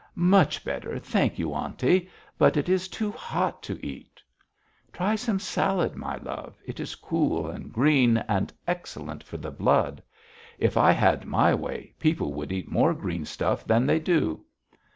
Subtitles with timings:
[0.15, 2.09] 'Much better, thank you, aunty,
[2.39, 4.19] but it is too hot to eat.'
[4.91, 10.01] 'Try some salad, my love; it is cool and green, and excellent for the blood.
[10.57, 14.43] If I had my way, people should eat more green stuff than they do.'